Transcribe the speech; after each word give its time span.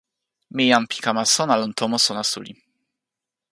mi 0.55 0.65
jan 0.71 0.83
pi 0.89 0.97
kama 1.05 1.23
sona 1.35 1.55
lon 1.61 1.71
tomo 1.79 1.97
sona 2.07 2.23
suli. 2.31 2.53